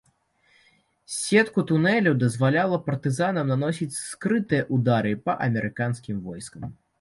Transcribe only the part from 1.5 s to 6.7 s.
тунэляў дазваляла партызанам наносіць скрытыя ўдары па амерыканскім войскам.